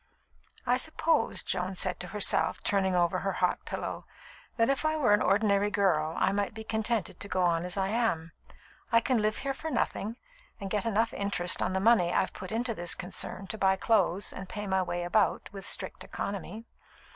[0.65, 4.05] "I suppose," Joan said to herself, turning over her hot pillow,
[4.57, 7.77] "that if I were an ordinary girl, I might be contented to go on as
[7.77, 8.31] I am.
[8.91, 10.15] I can live here for nothing,
[10.59, 14.33] and get enough interest on the money I've put into this concern to buy clothes
[14.33, 16.65] and pay my way about, with strict economy.